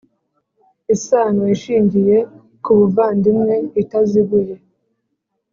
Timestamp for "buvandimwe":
2.79-3.55